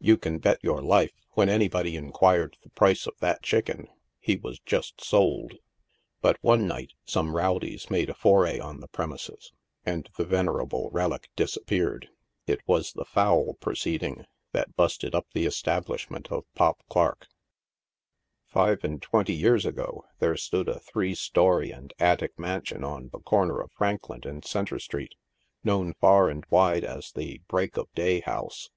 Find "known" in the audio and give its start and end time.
25.62-25.94